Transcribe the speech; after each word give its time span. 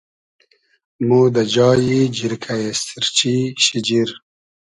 مۉ 1.07 1.29
دۂ 1.33 1.43
جایی 1.53 1.99
جیرکۂ 2.15 2.53
اېستیرچی, 2.67 3.35
شیجیر 3.63 4.09